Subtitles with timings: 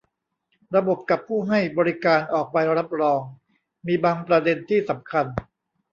[0.75, 3.19] ระบบกับผู้ให้บริการออกใบรับรอง
[3.87, 5.25] มีบางประเด็นที่สำคัญ